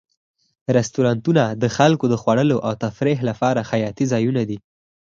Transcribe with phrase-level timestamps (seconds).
[0.77, 4.57] رستورانتونه د خلکو د خوړلو او تفریح لپاره حیاتي ځایونه دي.